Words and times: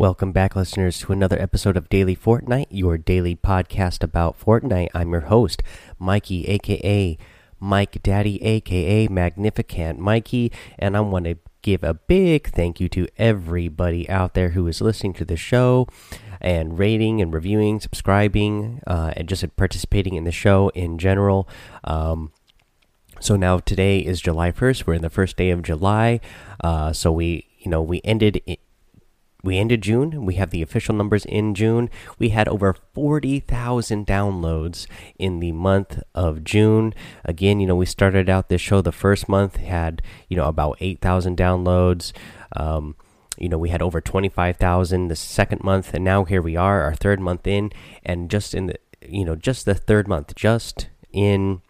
Welcome 0.00 0.32
back, 0.32 0.56
listeners, 0.56 0.98
to 1.00 1.12
another 1.12 1.38
episode 1.38 1.76
of 1.76 1.90
Daily 1.90 2.16
Fortnite, 2.16 2.68
your 2.70 2.96
daily 2.96 3.36
podcast 3.36 4.02
about 4.02 4.40
Fortnite. 4.40 4.88
I'm 4.94 5.10
your 5.10 5.20
host, 5.20 5.62
Mikey, 5.98 6.46
aka 6.48 7.18
Mike 7.60 8.02
Daddy, 8.02 8.42
aka 8.42 9.08
Magnificent 9.08 9.98
Mikey, 9.98 10.52
and 10.78 10.96
I 10.96 11.00
want 11.00 11.26
to 11.26 11.36
give 11.60 11.84
a 11.84 11.92
big 11.92 12.48
thank 12.48 12.80
you 12.80 12.88
to 12.88 13.08
everybody 13.18 14.08
out 14.08 14.32
there 14.32 14.48
who 14.48 14.66
is 14.68 14.80
listening 14.80 15.12
to 15.12 15.24
the 15.26 15.36
show 15.36 15.86
and 16.40 16.78
rating 16.78 17.20
and 17.20 17.34
reviewing, 17.34 17.78
subscribing, 17.78 18.80
uh, 18.86 19.12
and 19.18 19.28
just 19.28 19.54
participating 19.58 20.14
in 20.14 20.24
the 20.24 20.32
show 20.32 20.70
in 20.70 20.96
general. 20.96 21.46
Um, 21.84 22.32
so 23.20 23.36
now 23.36 23.58
today 23.58 23.98
is 23.98 24.22
July 24.22 24.50
1st. 24.50 24.86
We're 24.86 24.94
in 24.94 25.02
the 25.02 25.10
first 25.10 25.36
day 25.36 25.50
of 25.50 25.60
July. 25.60 26.20
Uh, 26.64 26.94
so 26.94 27.12
we, 27.12 27.48
you 27.58 27.70
know, 27.70 27.82
we 27.82 28.00
ended 28.02 28.40
we 29.42 29.58
ended 29.58 29.82
June. 29.82 30.24
We 30.24 30.34
have 30.34 30.50
the 30.50 30.62
official 30.62 30.94
numbers 30.94 31.24
in 31.24 31.54
June. 31.54 31.90
We 32.18 32.30
had 32.30 32.48
over 32.48 32.74
40,000 32.94 34.06
downloads 34.06 34.86
in 35.18 35.40
the 35.40 35.52
month 35.52 36.02
of 36.14 36.44
June. 36.44 36.94
Again, 37.24 37.60
you 37.60 37.66
know, 37.66 37.76
we 37.76 37.86
started 37.86 38.28
out 38.28 38.48
this 38.48 38.60
show 38.60 38.80
the 38.80 38.92
first 38.92 39.28
month 39.28 39.56
had, 39.56 40.02
you 40.28 40.36
know, 40.36 40.46
about 40.46 40.76
8,000 40.80 41.36
downloads. 41.36 42.12
Um, 42.56 42.96
you 43.38 43.48
know, 43.48 43.58
we 43.58 43.70
had 43.70 43.80
over 43.80 44.00
25,000 44.00 45.08
the 45.08 45.16
second 45.16 45.64
month 45.64 45.94
and 45.94 46.04
now 46.04 46.24
here 46.24 46.42
we 46.42 46.56
are, 46.56 46.82
our 46.82 46.94
third 46.94 47.20
month 47.20 47.46
in 47.46 47.72
and 48.04 48.30
just 48.30 48.54
in 48.54 48.66
the 48.66 48.76
you 49.08 49.24
know, 49.24 49.34
just 49.34 49.64
the 49.64 49.74
third 49.74 50.06
month, 50.08 50.34
just 50.34 50.88
in 51.12 51.62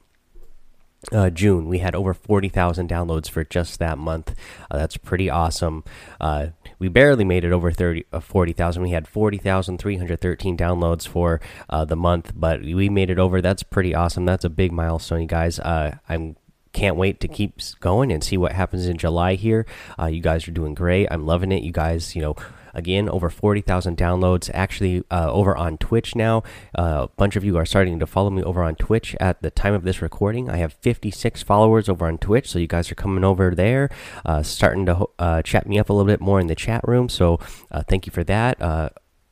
uh, 1.12 1.30
June, 1.30 1.68
we 1.68 1.78
had 1.78 1.94
over 1.94 2.12
40,000 2.12 2.88
downloads 2.88 3.30
for 3.30 3.44
just 3.44 3.78
that 3.78 3.98
month. 3.98 4.34
Uh, 4.70 4.78
that's 4.78 4.96
pretty 4.96 5.30
awesome. 5.30 5.84
Uh, 6.20 6.48
we 6.80 6.88
barely 6.88 7.24
made 7.24 7.44
it 7.44 7.52
over 7.52 7.70
30, 7.70 8.06
uh, 8.12 8.18
40,000. 8.18 8.82
We 8.82 8.90
had 8.90 9.06
40,313 9.06 10.56
downloads 10.56 11.06
for 11.06 11.40
uh, 11.68 11.84
the 11.84 11.94
month, 11.94 12.32
but 12.34 12.62
we 12.62 12.88
made 12.88 13.10
it 13.10 13.20
over. 13.20 13.40
That's 13.40 13.62
pretty 13.62 13.94
awesome. 13.94 14.24
That's 14.24 14.44
a 14.44 14.50
big 14.50 14.72
milestone, 14.72 15.20
you 15.20 15.26
guys. 15.28 15.60
Uh, 15.60 15.98
I'm 16.08 16.36
can't 16.72 16.96
wait 16.96 17.18
to 17.18 17.26
keep 17.26 17.60
going 17.80 18.12
and 18.12 18.22
see 18.22 18.36
what 18.36 18.52
happens 18.52 18.86
in 18.86 18.96
July 18.96 19.34
here. 19.34 19.66
you 20.08 20.20
guys 20.20 20.46
are 20.46 20.52
doing 20.52 20.72
great. 20.72 21.08
I'm 21.10 21.26
loving 21.26 21.50
it. 21.50 21.64
You 21.64 21.72
guys, 21.72 22.14
you 22.14 22.22
know, 22.22 22.36
Again, 22.74 23.08
over 23.08 23.30
40,000 23.30 23.96
downloads. 23.96 24.50
Actually, 24.54 25.02
uh, 25.10 25.30
over 25.32 25.56
on 25.56 25.78
Twitch 25.78 26.14
now. 26.14 26.42
Uh, 26.78 27.06
a 27.06 27.08
bunch 27.16 27.36
of 27.36 27.44
you 27.44 27.56
are 27.56 27.66
starting 27.66 27.98
to 27.98 28.06
follow 28.06 28.30
me 28.30 28.42
over 28.42 28.62
on 28.62 28.74
Twitch 28.74 29.16
at 29.20 29.42
the 29.42 29.50
time 29.50 29.74
of 29.74 29.82
this 29.82 30.02
recording. 30.02 30.48
I 30.48 30.56
have 30.56 30.72
56 30.74 31.42
followers 31.42 31.88
over 31.88 32.06
on 32.06 32.18
Twitch, 32.18 32.48
so 32.48 32.58
you 32.58 32.66
guys 32.66 32.90
are 32.90 32.96
coming 32.96 33.24
over 33.24 33.54
there, 33.54 33.90
uh, 34.24 34.42
starting 34.42 34.86
to 34.86 35.06
uh, 35.18 35.42
chat 35.42 35.66
me 35.66 35.78
up 35.78 35.88
a 35.88 35.92
little 35.92 36.06
bit 36.06 36.20
more 36.20 36.40
in 36.40 36.46
the 36.46 36.54
chat 36.54 36.82
room. 36.86 37.08
So 37.08 37.38
uh, 37.70 37.82
thank 37.88 38.06
you 38.06 38.12
for 38.12 38.24
that. 38.24 38.60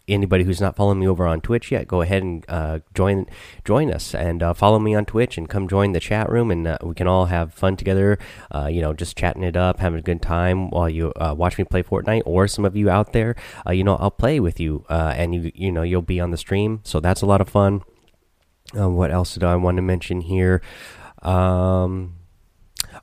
Anybody 0.08 0.44
who's 0.44 0.60
not 0.60 0.74
following 0.74 1.00
me 1.00 1.06
over 1.06 1.26
on 1.26 1.42
Twitch 1.42 1.70
yet, 1.70 1.86
go 1.86 2.00
ahead 2.00 2.22
and 2.22 2.44
uh, 2.48 2.78
join 2.94 3.26
join 3.64 3.92
us 3.92 4.14
and 4.14 4.42
uh, 4.42 4.54
follow 4.54 4.78
me 4.78 4.94
on 4.94 5.04
Twitch 5.04 5.36
and 5.36 5.48
come 5.48 5.68
join 5.68 5.92
the 5.92 6.00
chat 6.00 6.30
room 6.30 6.50
and 6.50 6.66
uh, 6.66 6.78
we 6.82 6.94
can 6.94 7.06
all 7.06 7.26
have 7.26 7.52
fun 7.52 7.76
together. 7.76 8.18
Uh, 8.54 8.66
you 8.66 8.80
know, 8.80 8.94
just 8.94 9.18
chatting 9.18 9.42
it 9.42 9.56
up, 9.56 9.80
having 9.80 9.98
a 9.98 10.02
good 10.02 10.22
time 10.22 10.70
while 10.70 10.88
you 10.88 11.12
uh, 11.16 11.34
watch 11.36 11.58
me 11.58 11.64
play 11.64 11.82
Fortnite. 11.82 12.22
Or 12.24 12.48
some 12.48 12.64
of 12.64 12.74
you 12.74 12.88
out 12.88 13.12
there, 13.12 13.36
uh, 13.66 13.72
you 13.72 13.84
know, 13.84 13.96
I'll 13.96 14.10
play 14.10 14.40
with 14.40 14.58
you 14.58 14.84
and 14.88 15.34
you 15.34 15.52
you 15.54 15.70
know 15.70 15.82
you'll 15.82 16.02
be 16.02 16.20
on 16.20 16.30
the 16.30 16.38
stream, 16.38 16.80
so 16.84 17.00
that's 17.00 17.20
a 17.20 17.26
lot 17.26 17.40
of 17.40 17.48
fun. 17.48 17.82
what 18.72 19.10
else 19.10 19.34
did 19.34 19.44
I 19.44 19.56
want 19.56 19.76
to 19.76 19.82
mention 19.82 20.22
here? 20.22 20.62
Um, 21.22 22.14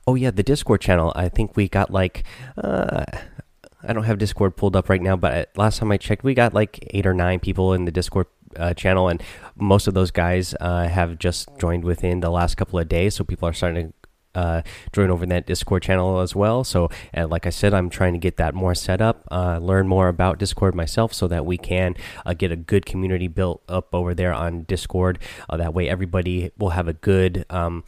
oh 0.06 0.16
yeah, 0.16 0.32
the 0.32 0.42
Discord 0.42 0.80
channel. 0.80 1.12
I 1.14 1.28
think 1.28 1.56
we 1.56 1.68
got 1.68 1.90
like 1.90 2.24
I 3.86 3.92
don't 3.92 4.04
have 4.04 4.18
Discord 4.18 4.56
pulled 4.56 4.74
up 4.76 4.88
right 4.88 5.00
now, 5.00 5.16
but 5.16 5.50
last 5.56 5.78
time 5.78 5.92
I 5.92 5.96
checked, 5.96 6.24
we 6.24 6.34
got 6.34 6.52
like 6.52 6.86
eight 6.90 7.06
or 7.06 7.14
nine 7.14 7.40
people 7.40 7.72
in 7.72 7.84
the 7.84 7.92
Discord 7.92 8.26
uh, 8.56 8.74
channel, 8.74 9.08
and 9.08 9.22
most 9.54 9.86
of 9.86 9.94
those 9.94 10.10
guys 10.10 10.54
uh, 10.60 10.88
have 10.88 11.18
just 11.18 11.48
joined 11.58 11.84
within 11.84 12.20
the 12.20 12.30
last 12.30 12.56
couple 12.56 12.78
of 12.78 12.88
days. 12.88 13.14
So 13.14 13.24
people 13.24 13.48
are 13.48 13.52
starting 13.52 13.88
to 13.88 13.94
uh, 14.36 14.62
join 14.92 15.10
over 15.10 15.24
that 15.24 15.46
Discord 15.46 15.82
channel 15.82 16.20
as 16.20 16.34
well. 16.34 16.62
So, 16.62 16.90
like 17.14 17.46
I 17.46 17.50
said, 17.50 17.72
I'm 17.72 17.88
trying 17.88 18.12
to 18.12 18.18
get 18.18 18.36
that 18.36 18.54
more 18.54 18.74
set 18.74 19.00
up, 19.00 19.26
uh, 19.30 19.58
learn 19.58 19.88
more 19.88 20.08
about 20.08 20.38
Discord 20.38 20.74
myself, 20.74 21.14
so 21.14 21.26
that 21.28 21.46
we 21.46 21.56
can 21.56 21.94
uh, 22.26 22.34
get 22.34 22.52
a 22.52 22.56
good 22.56 22.84
community 22.84 23.28
built 23.28 23.62
up 23.68 23.94
over 23.94 24.14
there 24.14 24.34
on 24.34 24.64
Discord. 24.64 25.18
Uh, 25.48 25.56
that 25.56 25.72
way, 25.72 25.88
everybody 25.88 26.50
will 26.58 26.70
have 26.70 26.86
a 26.86 26.92
good. 26.92 27.46
Um, 27.48 27.84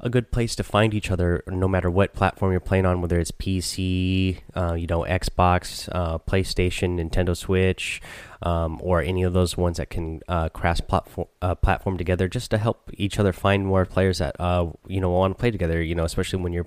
a 0.00 0.08
good 0.08 0.30
place 0.30 0.54
to 0.56 0.62
find 0.62 0.94
each 0.94 1.10
other 1.10 1.42
no 1.48 1.66
matter 1.66 1.90
what 1.90 2.14
platform 2.14 2.52
you're 2.52 2.60
playing 2.60 2.86
on 2.86 3.00
whether 3.00 3.18
it's 3.18 3.30
pc 3.32 4.38
uh, 4.54 4.74
you 4.74 4.86
know 4.86 5.00
xbox 5.02 5.88
uh, 5.92 6.18
playstation 6.18 6.98
nintendo 6.98 7.36
switch 7.36 8.00
um, 8.42 8.78
or 8.82 9.02
any 9.02 9.22
of 9.22 9.32
those 9.32 9.56
ones 9.56 9.78
that 9.78 9.90
can 9.90 10.20
uh, 10.28 10.48
cross 10.48 10.80
platform 10.80 11.28
uh, 11.42 11.54
platform 11.54 11.98
together, 11.98 12.28
just 12.28 12.50
to 12.50 12.58
help 12.58 12.90
each 12.94 13.18
other 13.18 13.32
find 13.32 13.66
more 13.66 13.84
players 13.84 14.18
that 14.18 14.36
uh, 14.40 14.70
you 14.86 15.00
know 15.00 15.10
want 15.10 15.36
to 15.36 15.40
play 15.40 15.50
together. 15.50 15.82
You 15.82 15.94
know, 15.94 16.04
especially 16.04 16.42
when 16.42 16.52
you're 16.52 16.66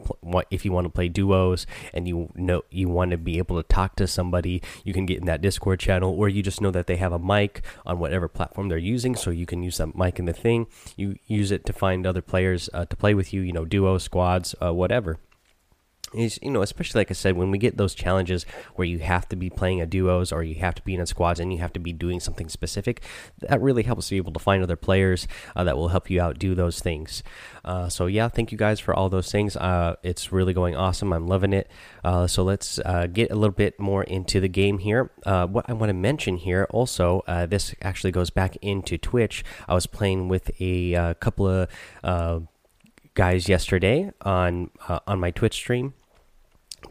if 0.49 0.65
you 0.65 0.71
want 0.71 0.85
to 0.85 0.89
play 0.89 1.07
duos 1.07 1.65
and 1.93 2.07
you 2.07 2.29
know 2.35 2.63
you 2.69 2.89
want 2.89 3.11
to 3.11 3.17
be 3.17 3.37
able 3.37 3.61
to 3.61 3.67
talk 3.67 3.95
to 3.97 4.07
somebody, 4.07 4.61
you 4.83 4.93
can 4.93 5.05
get 5.05 5.19
in 5.19 5.25
that 5.25 5.41
Discord 5.41 5.79
channel, 5.79 6.13
or 6.13 6.29
you 6.29 6.43
just 6.43 6.61
know 6.61 6.71
that 6.71 6.87
they 6.87 6.97
have 6.97 7.13
a 7.13 7.19
mic 7.19 7.61
on 7.85 7.99
whatever 7.99 8.27
platform 8.27 8.69
they're 8.69 8.77
using, 8.77 9.15
so 9.15 9.31
you 9.31 9.45
can 9.45 9.63
use 9.63 9.77
that 9.77 9.95
mic 9.95 10.19
in 10.19 10.25
the 10.25 10.33
thing. 10.33 10.67
You 10.95 11.17
use 11.27 11.51
it 11.51 11.65
to 11.65 11.73
find 11.73 12.05
other 12.05 12.21
players 12.21 12.69
uh, 12.73 12.85
to 12.85 12.95
play 12.95 13.13
with 13.13 13.33
you. 13.33 13.41
You 13.41 13.53
know, 13.53 13.65
duos, 13.65 14.03
squads, 14.03 14.55
uh, 14.61 14.73
whatever 14.73 15.19
is 16.13 16.39
you 16.41 16.51
know 16.51 16.61
especially 16.61 16.99
like 16.99 17.11
i 17.11 17.13
said 17.13 17.35
when 17.35 17.51
we 17.51 17.57
get 17.57 17.77
those 17.77 17.95
challenges 17.95 18.45
where 18.75 18.87
you 18.87 18.99
have 18.99 19.27
to 19.27 19.35
be 19.35 19.49
playing 19.49 19.81
a 19.81 19.85
duos 19.85 20.31
or 20.31 20.43
you 20.43 20.55
have 20.55 20.75
to 20.75 20.81
be 20.81 20.93
in 20.93 21.01
a 21.01 21.05
squads 21.05 21.39
and 21.39 21.53
you 21.53 21.59
have 21.59 21.73
to 21.73 21.79
be 21.79 21.93
doing 21.93 22.19
something 22.19 22.49
specific 22.49 23.01
that 23.39 23.61
really 23.61 23.83
helps 23.83 24.11
you 24.11 24.21
be 24.21 24.25
able 24.25 24.33
to 24.33 24.39
find 24.39 24.63
other 24.63 24.75
players 24.75 25.27
uh, 25.55 25.63
that 25.63 25.77
will 25.77 25.89
help 25.89 26.09
you 26.09 26.21
out 26.21 26.37
do 26.37 26.55
those 26.55 26.79
things. 26.79 27.23
Uh, 27.63 27.87
so 27.89 28.07
yeah 28.07 28.27
thank 28.27 28.51
you 28.51 28.57
guys 28.57 28.79
for 28.79 28.93
all 28.93 29.09
those 29.09 29.31
things. 29.31 29.55
Uh, 29.55 29.95
it's 30.03 30.31
really 30.31 30.53
going 30.53 30.75
awesome. 30.75 31.13
I'm 31.13 31.27
loving 31.27 31.53
it. 31.53 31.69
Uh, 32.03 32.27
so 32.27 32.43
let's 32.43 32.79
uh, 32.79 33.07
get 33.07 33.31
a 33.31 33.35
little 33.35 33.51
bit 33.51 33.79
more 33.79 34.03
into 34.03 34.39
the 34.39 34.47
game 34.47 34.79
here. 34.79 35.11
Uh, 35.25 35.47
what 35.47 35.69
i 35.69 35.73
want 35.73 35.89
to 35.89 35.93
mention 35.93 36.37
here 36.37 36.67
also 36.69 37.21
this 37.49 37.73
actually 37.81 38.11
goes 38.11 38.29
back 38.29 38.55
into 38.61 38.97
twitch. 38.97 39.43
I 39.67 39.73
was 39.73 39.87
playing 39.87 40.27
with 40.27 40.51
a 40.59 41.15
couple 41.19 41.67
of 42.03 42.47
guys 43.13 43.49
yesterday 43.49 44.11
on 44.21 44.69
on 45.07 45.19
my 45.19 45.31
twitch 45.31 45.55
stream 45.55 45.93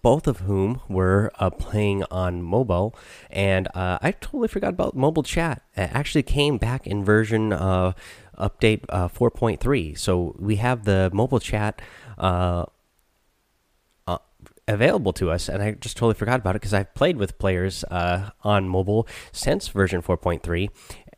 both 0.03 0.27
of 0.27 0.41
whom 0.41 0.81
were 0.89 1.31
uh, 1.39 1.51
playing 1.51 2.05
on 2.11 2.43
mobile. 2.43 2.95
And 3.31 3.69
uh, 3.75 3.99
I 4.01 4.13
totally 4.13 4.49
forgot 4.49 4.71
about 4.71 4.97
mobile 4.97 5.23
chat. 5.23 5.63
It 5.77 5.91
actually 5.93 6.23
came 6.23 6.59
back 6.59 6.87
in 6.87 7.05
version 7.05 7.53
uh, 7.53 7.93
update 8.39 8.85
uh, 8.89 9.09
4.3. 9.09 9.99
So 9.99 10.35
we 10.39 10.57
have 10.57 10.85
the 10.85 11.11
mobile 11.13 11.41
chat 11.41 11.83
uh, 12.19 12.67
uh, 14.07 14.19
available 14.67 15.13
to 15.15 15.31
us. 15.31 15.49
And 15.49 15.63
I 15.63 15.73
just 15.73 15.97
totally 15.97 16.15
forgot 16.15 16.41
about 16.41 16.57
it 16.57 16.61
because 16.61 16.75
I've 16.75 16.95
played 16.95 17.17
with 17.17 17.39
players 17.39 17.85
on 17.91 18.69
mobile 18.69 19.07
since 19.33 19.69
version 19.69 20.03
4.3 20.03 20.69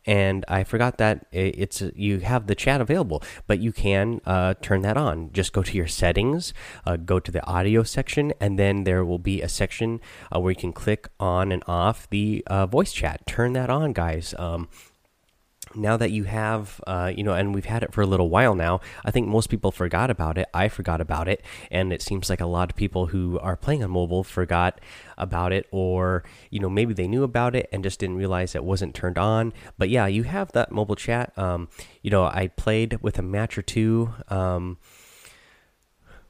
and 0.05 0.43
I 0.47 0.63
forgot 0.63 0.97
that 0.97 1.25
it's 1.31 1.81
you 1.95 2.19
have 2.19 2.47
the 2.47 2.55
chat 2.55 2.81
available, 2.81 3.23
but 3.47 3.59
you 3.59 3.71
can 3.71 4.21
uh, 4.25 4.55
turn 4.61 4.81
that 4.81 4.97
on. 4.97 5.31
Just 5.31 5.53
go 5.53 5.63
to 5.63 5.77
your 5.77 5.87
settings, 5.87 6.53
uh, 6.85 6.97
go 6.97 7.19
to 7.19 7.31
the 7.31 7.45
audio 7.45 7.83
section, 7.83 8.33
and 8.39 8.59
then 8.59 8.83
there 8.83 9.05
will 9.05 9.19
be 9.19 9.41
a 9.41 9.49
section 9.49 9.99
uh, 10.33 10.39
where 10.39 10.51
you 10.51 10.57
can 10.57 10.73
click 10.73 11.07
on 11.19 11.51
and 11.51 11.63
off 11.67 12.09
the 12.09 12.43
uh, 12.47 12.65
voice 12.65 12.91
chat. 12.91 13.25
Turn 13.25 13.53
that 13.53 13.69
on, 13.69 13.93
guys. 13.93 14.33
Um, 14.37 14.67
now 15.75 15.97
that 15.97 16.11
you 16.11 16.23
have, 16.25 16.81
uh, 16.87 17.11
you 17.15 17.23
know, 17.23 17.33
and 17.33 17.53
we've 17.53 17.65
had 17.65 17.83
it 17.83 17.93
for 17.93 18.01
a 18.01 18.05
little 18.05 18.29
while 18.29 18.55
now, 18.55 18.81
I 19.03 19.11
think 19.11 19.27
most 19.27 19.49
people 19.49 19.71
forgot 19.71 20.09
about 20.09 20.37
it. 20.37 20.47
I 20.53 20.67
forgot 20.69 21.01
about 21.01 21.27
it, 21.27 21.43
and 21.71 21.91
it 21.91 22.01
seems 22.01 22.29
like 22.29 22.41
a 22.41 22.45
lot 22.45 22.69
of 22.69 22.75
people 22.75 23.07
who 23.07 23.39
are 23.39 23.55
playing 23.55 23.83
on 23.83 23.91
mobile 23.91 24.23
forgot 24.23 24.79
about 25.17 25.51
it, 25.51 25.67
or 25.71 26.23
you 26.49 26.59
know, 26.59 26.69
maybe 26.69 26.93
they 26.93 27.07
knew 27.07 27.23
about 27.23 27.55
it 27.55 27.69
and 27.71 27.83
just 27.83 27.99
didn't 27.99 28.17
realize 28.17 28.55
it 28.55 28.63
wasn't 28.63 28.95
turned 28.95 29.17
on. 29.17 29.53
But 29.77 29.89
yeah, 29.89 30.07
you 30.07 30.23
have 30.23 30.51
that 30.53 30.71
mobile 30.71 30.95
chat. 30.95 31.37
Um, 31.37 31.69
you 32.01 32.11
know, 32.11 32.25
I 32.25 32.47
played 32.47 33.01
with 33.01 33.17
a 33.19 33.23
match 33.23 33.57
or 33.57 33.61
two. 33.61 34.13
Um, 34.29 34.77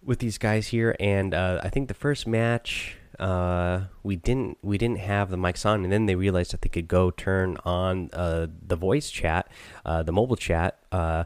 with 0.06 0.19
these 0.19 0.38
guys 0.38 0.68
here, 0.68 0.98
and 1.00 1.34
uh, 1.34 1.62
I 1.63 1.69
think 1.69 1.88
the 1.88 1.94
first 1.94 2.28
match 2.28 2.98
uh, 3.19 3.86
we 4.04 4.15
didn't 4.15 4.57
we 4.62 4.77
didn't 4.77 5.00
have 5.00 5.30
the 5.30 5.38
mics 5.38 5.65
on, 5.65 5.83
and 5.83 5.92
then 5.92 6.06
they 6.06 6.15
realized 6.15 6.51
that 6.51 6.62
they 6.62 6.69
could 6.69 6.88
go 6.88 7.12
turn 7.12 7.57
on 7.65 8.10
uh, 8.13 8.48
the 8.65 8.75
voice 8.75 9.10
chat, 9.10 9.50
uh, 9.86 10.04
the 10.04 10.12
mobile 10.12 10.36
chat, 10.36 10.80
uh, 10.92 11.24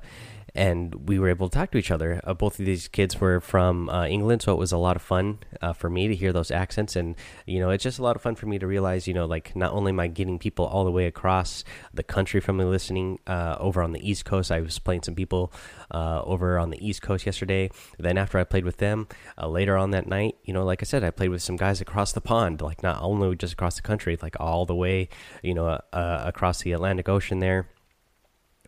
and 0.58 1.08
we 1.08 1.20
were 1.20 1.30
able 1.30 1.48
to 1.48 1.58
talk 1.58 1.72
to 1.72 1.78
each 1.78 1.92
other. 1.92 2.20
Uh, 2.24 2.34
both 2.34 2.60
of 2.60 2.66
these 2.66 2.88
kids 2.88 3.22
were 3.22 3.40
from 3.40 3.90
uh, 3.90 4.06
England, 4.08 4.42
so 4.42 4.52
it 4.54 4.58
was 4.58 4.72
a 4.72 4.78
lot 4.78 4.96
of 4.96 5.02
fun 5.02 5.38
uh, 5.62 5.72
for 5.72 5.90
me 5.90 6.08
to 6.08 6.16
hear 6.16 6.34
those 6.34 6.50
accents, 6.50 6.96
and 6.96 7.16
you 7.46 7.60
know, 7.60 7.70
it's 7.70 7.84
just 7.84 8.00
a 8.00 8.04
lot 8.04 8.16
of 8.16 8.22
fun 8.22 8.36
for 8.36 8.48
me 8.48 8.58
to 8.58 8.66
realize, 8.66 9.08
you 9.08 9.14
know, 9.14 9.26
like 9.26 9.56
not 9.56 9.72
only 9.72 9.92
am 9.92 10.00
I 10.00 10.08
getting 10.08 10.40
people 10.40 10.66
all 10.66 10.84
the 10.84 10.92
way 10.92 11.06
across 11.06 11.64
the 11.94 12.04
country 12.04 12.40
from 12.40 12.58
me 12.58 12.66
listening 12.66 13.20
uh, 13.28 13.56
over 13.60 13.84
on 13.84 13.92
the 13.92 14.10
East 14.10 14.26
Coast. 14.26 14.52
I 14.52 14.60
was 14.62 14.80
playing 14.80 15.04
some 15.04 15.16
people 15.16 15.54
uh, 15.92 16.22
over 16.24 16.58
on 16.58 16.72
the 16.72 16.86
East 16.86 17.04
Coast 17.04 17.26
yesterday. 17.26 17.70
Then 18.00 18.18
after 18.18 18.40
I 18.40 18.44
played 18.44 18.66
with 18.66 18.78
them 18.78 19.08
uh, 19.40 19.48
later 19.48 19.78
on 19.78 19.92
that 19.92 20.08
night, 20.08 20.38
you 20.44 20.54
know, 20.54 20.66
like 20.66 20.82
I 20.82 20.86
said, 20.86 21.04
I 21.04 21.12
played 21.12 21.30
with 21.30 21.44
some 21.44 21.56
guys 21.56 21.82
across 21.82 22.12
the 22.14 22.22
pond, 22.22 22.62
like 22.62 22.82
not 22.82 23.02
only 23.02 23.36
just 23.36 23.54
across 23.54 23.76
the 23.76 23.84
country, 23.84 24.18
like 24.22 24.36
all 24.40 24.66
the 24.66 24.76
way, 24.76 25.10
you 25.44 25.54
know, 25.54 25.80
across 25.94 26.64
the 26.64 26.72
Atlantic 26.72 27.08
Ocean 27.08 27.40
there 27.40 27.68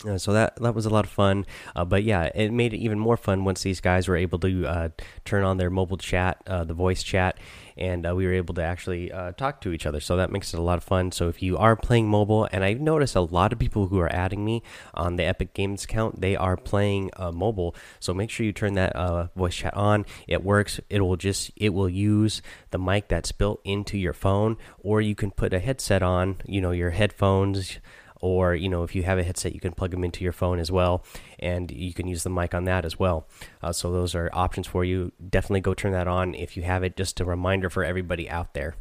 uh, 0.06 0.18
so 0.18 0.32
that 0.32 0.56
that 0.58 0.74
was 0.74 0.86
a 0.86 0.90
lot 0.90 1.04
of 1.04 1.12
fun, 1.12 1.46
uh, 1.76 1.84
but 1.84 2.04
yeah, 2.04 2.30
it 2.34 2.54
made 2.54 2.74
it 2.74 2.78
even 2.78 2.98
more 2.98 3.18
fun 3.18 3.44
once 3.44 3.64
these 3.64 3.82
guys 3.82 4.08
were 4.08 4.16
able 4.16 4.40
to 4.40 4.66
uh, 4.66 4.90
turn 5.26 5.44
on 5.44 5.58
their 5.58 5.70
mobile 5.70 5.98
chat, 5.98 6.42
uh, 6.48 6.64
the 6.64 6.74
voice 6.74 7.04
chat, 7.04 7.38
and 7.78 8.08
uh, 8.08 8.16
we 8.16 8.26
were 8.26 8.32
able 8.32 8.54
to 8.54 8.64
actually 8.64 9.12
talk 9.36 9.60
to 9.60 9.74
each 9.74 9.86
other. 9.86 10.00
So 10.00 10.16
that 10.16 10.32
makes 10.32 10.54
it 10.54 10.60
a 10.60 10.64
lot 10.64 10.78
of 10.78 10.86
fun. 10.86 11.12
So 11.12 11.28
if 11.28 11.44
you 11.44 11.58
are 11.58 11.76
playing 11.76 12.08
mobile, 12.08 12.48
and 12.52 12.64
I've 12.64 12.80
noticed 12.80 13.16
a 13.16 13.22
lot 13.22 13.52
of 13.52 13.60
people 13.60 13.88
who 13.88 14.00
are 14.00 14.12
adding 14.14 14.46
me 14.46 14.64
on 14.94 15.18
the 15.18 15.24
Epic 15.26 15.54
Games 15.54 15.84
account, 15.84 16.22
they 16.22 16.36
are 16.36 16.56
playing 16.56 17.12
mobile. 17.34 17.76
So 18.00 18.14
make 18.14 18.30
sure 18.30 18.46
you 18.46 18.54
turn 18.54 18.76
that 18.76 18.96
voice 19.36 19.56
chat 19.56 19.74
on. 19.76 20.06
It 20.28 20.44
works. 20.44 20.80
It 20.90 21.02
will 21.02 21.18
just 21.18 21.52
it 21.58 21.74
will 21.74 21.90
use 21.90 22.42
the 22.72 22.80
mic 22.80 23.10
that's 23.10 23.34
built 23.34 23.60
into 23.66 23.98
your 23.98 24.14
phone, 24.14 24.56
or 24.80 25.02
you 25.02 25.16
can 25.16 25.32
put 25.32 25.54
a 25.54 25.60
headset 25.60 26.02
on. 26.02 26.38
You 26.46 26.62
know 26.62 26.72
your 26.72 26.92
headphones 26.92 27.80
or 28.20 28.56
you 28.56 28.70
know 28.70 28.84
if 28.84 28.96
you 28.96 29.04
have 29.04 29.18
a 29.18 29.24
headset 29.24 29.54
you 29.54 29.60
can 29.60 29.72
plug 29.72 29.92
them 29.92 30.04
into 30.04 30.24
your 30.24 30.34
phone 30.34 30.60
as 30.60 30.72
well 30.72 31.04
and 31.40 31.72
you 31.72 31.94
can 31.94 32.08
use 32.08 32.24
the 32.24 32.30
mic 32.30 32.54
on 32.54 32.66
that 32.66 32.86
as 32.86 33.00
well. 33.00 33.28
Uh, 33.62 33.72
so 33.72 33.92
those 33.92 34.16
are 34.16 34.30
options 34.34 34.68
for 34.68 34.84
you. 34.84 35.12
Definitely 35.30 35.62
go 35.62 35.74
turn 35.74 35.92
that 35.94 36.08
on 36.08 36.36
if 36.36 36.58
you 36.58 36.64
have 36.64 36.84
it 36.84 36.96
just 36.96 37.20
a 37.20 37.26
reminder 37.26 37.70
for 37.70 37.84
everybody 37.84 38.30
out 38.30 38.54
there. 38.54 38.76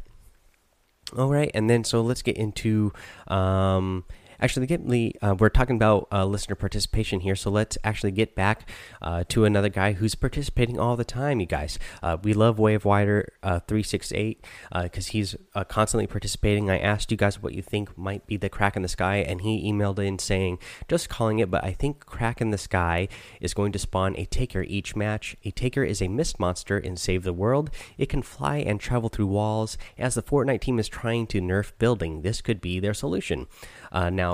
All 1.17 1.29
right 1.29 1.51
and 1.53 1.69
then 1.69 1.83
so 1.83 2.01
let's 2.01 2.21
get 2.21 2.37
into 2.37 2.93
um, 3.27 4.05
actually 4.41 4.65
get 4.65 4.85
me 4.85 5.13
uh, 5.21 5.35
we're 5.37 5.49
talking 5.49 5.75
about 5.75 6.07
uh, 6.11 6.25
listener 6.25 6.55
participation 6.55 7.19
here 7.19 7.35
so 7.35 7.49
let's 7.49 7.77
actually 7.83 8.11
get 8.11 8.35
back 8.35 8.69
uh, 9.01 9.23
to 9.27 9.45
another 9.45 9.69
guy 9.69 9.93
who's 9.93 10.15
participating 10.15 10.79
all 10.79 10.95
the 10.95 11.03
time 11.03 11.39
you 11.39 11.45
guys. 11.45 11.79
Uh, 12.01 12.17
we 12.21 12.33
love 12.33 12.59
wave 12.59 12.85
wider 12.85 13.33
uh, 13.43 13.59
368 13.67 14.45
because 14.83 15.07
uh, 15.07 15.11
he's 15.11 15.35
constantly 15.67 16.07
participating. 16.07 16.69
I 16.69 16.79
asked 16.79 17.11
you 17.11 17.17
guys 17.17 17.41
what 17.41 17.53
you 17.53 17.61
think 17.61 17.97
might 17.97 18.25
be 18.27 18.37
the 18.37 18.49
crack 18.49 18.75
in 18.75 18.81
the 18.81 18.87
sky 18.87 19.17
and 19.17 19.41
he 19.41 19.71
emailed 19.71 19.99
in 19.99 20.19
saying 20.19 20.59
just 20.87 21.09
calling 21.09 21.39
it 21.39 21.49
but 21.49 21.63
i 21.63 21.71
think 21.71 22.05
crack 22.05 22.41
in 22.41 22.51
the 22.51 22.57
sky 22.57 23.07
is 23.41 23.53
going 23.53 23.71
to 23.71 23.79
spawn 23.79 24.15
a 24.17 24.25
taker 24.25 24.61
each 24.63 24.95
match. 24.95 25.35
A 25.43 25.51
taker 25.51 25.83
is 25.83 26.01
a 26.01 26.07
mist 26.07 26.39
monster 26.39 26.77
in 26.77 26.97
save 26.97 27.23
the 27.23 27.33
world. 27.33 27.69
It 27.97 28.09
can 28.09 28.21
fly 28.21 28.57
and 28.57 28.79
travel 28.79 29.09
through 29.09 29.27
walls. 29.27 29.77
As 29.97 30.15
the 30.15 30.23
fortnite 30.23 30.61
team 30.61 30.79
is 30.79 30.87
trying 30.87 31.27
to 31.27 31.41
nerf 31.41 31.71
building 31.77 32.21
this 32.21 32.41
could 32.41 32.61
be 32.61 32.79
their 32.79 32.93
solution. 32.93 33.47
Now 33.91 34.28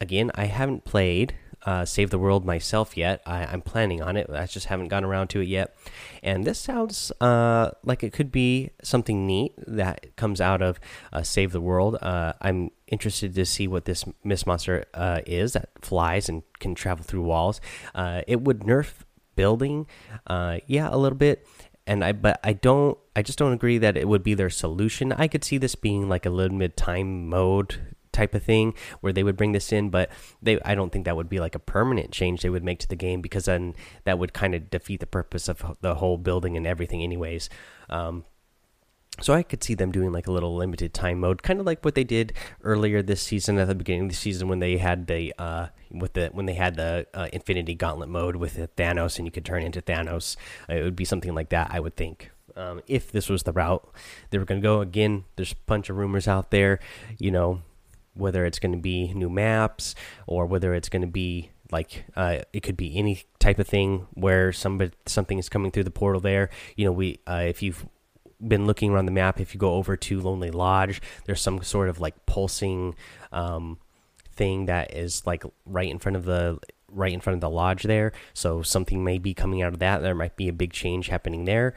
again, 0.00 0.30
I 0.34 0.46
haven't 0.46 0.84
played 0.84 1.34
uh, 1.66 1.84
Save 1.84 2.10
the 2.10 2.18
World 2.18 2.44
myself 2.44 2.96
yet. 2.96 3.22
I, 3.26 3.52
am 3.52 3.60
planning 3.60 4.00
on 4.02 4.16
it. 4.16 4.28
I 4.30 4.46
just 4.46 4.66
haven't 4.66 4.88
gotten 4.88 5.04
around 5.04 5.28
to 5.28 5.40
it 5.40 5.48
yet. 5.48 5.74
And 6.22 6.44
this 6.44 6.58
sounds 6.58 7.12
uh, 7.20 7.72
like 7.84 8.02
it 8.02 8.12
could 8.12 8.32
be 8.32 8.70
something 8.82 9.26
neat 9.26 9.54
that 9.66 10.16
comes 10.16 10.40
out 10.40 10.62
of 10.62 10.80
uh, 11.12 11.22
Save 11.22 11.52
the 11.52 11.60
World. 11.60 11.96
Uh, 12.00 12.32
I'm 12.40 12.70
interested 12.86 13.34
to 13.34 13.44
see 13.44 13.68
what 13.68 13.84
this 13.84 14.04
mist 14.24 14.46
monster 14.46 14.86
uh, 14.94 15.20
is 15.26 15.52
that 15.52 15.68
flies 15.82 16.28
and 16.28 16.42
can 16.58 16.74
travel 16.74 17.04
through 17.04 17.22
walls. 17.22 17.60
Uh, 17.94 18.22
it 18.26 18.40
would 18.40 18.60
nerf 18.60 19.04
building, 19.36 19.86
yeah, 20.28 20.88
a 20.90 20.96
little 20.96 21.18
bit. 21.18 21.46
And 21.86 22.04
I, 22.04 22.12
but 22.12 22.38
I 22.44 22.52
don't, 22.52 22.96
I 23.16 23.22
just 23.22 23.38
don't 23.38 23.52
agree 23.52 23.78
that 23.78 23.96
it 23.96 24.06
would 24.06 24.22
be 24.22 24.34
their 24.34 24.50
solution. 24.50 25.12
I 25.12 25.26
could 25.28 25.42
see 25.42 25.58
this 25.58 25.74
being 25.74 26.08
like 26.08 26.24
a 26.24 26.30
limited 26.30 26.76
time 26.76 27.28
mode 27.28 27.96
type 28.20 28.34
of 28.34 28.42
thing 28.42 28.74
where 29.00 29.12
they 29.12 29.22
would 29.22 29.36
bring 29.36 29.52
this 29.52 29.72
in 29.72 29.90
but 29.90 30.10
they 30.42 30.60
i 30.62 30.74
don't 30.74 30.92
think 30.92 31.04
that 31.04 31.16
would 31.16 31.28
be 31.28 31.40
like 31.40 31.54
a 31.54 31.58
permanent 31.74 32.10
change 32.10 32.42
they 32.42 32.50
would 32.50 32.64
make 32.64 32.78
to 32.78 32.88
the 32.88 32.96
game 33.06 33.20
because 33.20 33.46
then 33.46 33.74
that 34.04 34.18
would 34.18 34.32
kind 34.32 34.54
of 34.54 34.70
defeat 34.70 35.00
the 35.00 35.06
purpose 35.06 35.48
of 35.48 35.76
the 35.80 35.94
whole 35.96 36.18
building 36.18 36.56
and 36.56 36.66
everything 36.66 37.02
anyways 37.02 37.48
um, 37.88 38.24
so 39.20 39.34
I 39.34 39.42
could 39.42 39.62
see 39.62 39.74
them 39.74 39.92
doing 39.92 40.12
like 40.12 40.26
a 40.26 40.32
little 40.32 40.56
limited 40.56 40.94
time 40.94 41.20
mode, 41.20 41.42
kind 41.42 41.60
of 41.60 41.66
like 41.66 41.84
what 41.84 41.94
they 41.94 42.04
did 42.04 42.32
earlier 42.62 43.02
this 43.02 43.20
season 43.20 43.58
at 43.58 43.68
the 43.68 43.74
beginning 43.74 44.04
of 44.04 44.08
the 44.10 44.14
season 44.16 44.48
when 44.48 44.60
they 44.60 44.78
had 44.78 45.06
the 45.06 45.34
uh, 45.38 45.66
with 45.90 46.14
the 46.14 46.30
when 46.32 46.46
they 46.46 46.54
had 46.54 46.76
the 46.76 47.06
uh, 47.12 47.28
Infinity 47.32 47.74
Gauntlet 47.74 48.08
mode 48.08 48.36
with 48.36 48.56
Thanos 48.76 49.18
and 49.18 49.26
you 49.26 49.32
could 49.32 49.44
turn 49.44 49.62
into 49.62 49.82
Thanos. 49.82 50.36
Uh, 50.68 50.74
it 50.74 50.82
would 50.82 50.96
be 50.96 51.04
something 51.04 51.34
like 51.34 51.50
that, 51.50 51.68
I 51.70 51.80
would 51.80 51.96
think. 51.96 52.30
Um, 52.56 52.80
if 52.86 53.12
this 53.12 53.28
was 53.28 53.44
the 53.44 53.52
route 53.52 53.88
they 54.30 54.38
were 54.38 54.44
going 54.44 54.60
to 54.60 54.66
go, 54.66 54.80
again, 54.80 55.24
there's 55.36 55.52
a 55.52 55.56
bunch 55.66 55.88
of 55.88 55.96
rumors 55.96 56.26
out 56.26 56.50
there. 56.50 56.80
You 57.18 57.30
know, 57.30 57.62
whether 58.14 58.44
it's 58.44 58.58
going 58.58 58.72
to 58.72 58.78
be 58.78 59.12
new 59.14 59.30
maps 59.30 59.94
or 60.26 60.46
whether 60.46 60.74
it's 60.74 60.88
going 60.88 61.02
to 61.02 61.08
be 61.08 61.50
like 61.72 62.04
uh, 62.16 62.38
it 62.52 62.62
could 62.62 62.76
be 62.76 62.96
any 62.96 63.22
type 63.38 63.58
of 63.58 63.66
thing 63.66 64.06
where 64.14 64.52
somebody 64.52 64.92
something 65.06 65.38
is 65.38 65.48
coming 65.48 65.70
through 65.70 65.84
the 65.84 65.90
portal 65.90 66.20
there. 66.20 66.50
You 66.76 66.86
know 66.86 66.92
we 66.92 67.20
uh, 67.26 67.44
if 67.46 67.62
you've 67.62 67.86
been 68.46 68.66
looking 68.66 68.90
around 68.90 69.06
the 69.06 69.12
map 69.12 69.38
if 69.38 69.52
you 69.52 69.60
go 69.60 69.74
over 69.74 69.98
to 69.98 70.18
lonely 70.18 70.50
lodge 70.50 71.02
there's 71.26 71.42
some 71.42 71.62
sort 71.62 71.90
of 71.90 72.00
like 72.00 72.24
pulsing 72.24 72.94
um, 73.32 73.78
thing 74.32 74.64
that 74.64 74.96
is 74.96 75.26
like 75.26 75.44
right 75.66 75.90
in 75.90 75.98
front 75.98 76.16
of 76.16 76.24
the 76.24 76.58
right 76.88 77.12
in 77.12 77.20
front 77.20 77.34
of 77.34 77.40
the 77.40 77.50
lodge 77.50 77.84
there. 77.84 78.12
So 78.34 78.62
something 78.62 79.04
may 79.04 79.18
be 79.18 79.34
coming 79.34 79.62
out 79.62 79.72
of 79.72 79.78
that. 79.78 80.02
There 80.02 80.14
might 80.14 80.36
be 80.36 80.48
a 80.48 80.52
big 80.52 80.72
change 80.72 81.08
happening 81.08 81.44
there 81.44 81.74